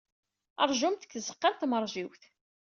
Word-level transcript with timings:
Ṛjumt 0.69 1.01
deg 1.03 1.11
tzeɣɣa 1.13 1.49
n 1.49 1.55
tmeṛjiwt. 1.59 2.21